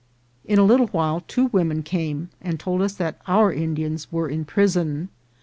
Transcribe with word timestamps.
In 0.45 0.57
a 0.57 0.63
little 0.63 0.87
while 0.87 1.21
two 1.27 1.45
women 1.53 1.83
came 1.83 2.29
and 2.41 2.59
told 2.59 2.81
us 2.81 2.95
that 2.95 3.21
our 3.27 3.53
Indians 3.53 4.11
were 4.11 4.27
in 4.29 4.45
prison. 4.45 5.09